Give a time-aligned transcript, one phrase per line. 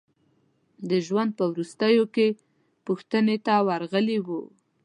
[0.89, 2.27] د ژوند په وروستیو کې
[2.85, 4.41] پوښتنې ته ورغلي وو.